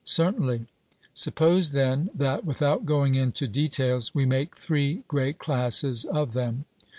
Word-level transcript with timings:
'Certainly.' 0.03 0.65
Suppose 1.13 1.73
then 1.73 2.09
that, 2.15 2.43
without 2.43 2.87
going 2.87 3.13
into 3.13 3.47
details, 3.47 4.15
we 4.15 4.25
make 4.25 4.57
three 4.57 5.03
great 5.07 5.37
classes 5.37 6.05
of 6.05 6.33
them. 6.33 6.65